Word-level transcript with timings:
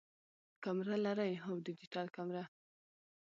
کمره 0.63 0.95
لرئ؟ 1.05 1.31
هو، 1.43 1.53
ډیجیټل 1.65 2.05
کمره 2.15 2.43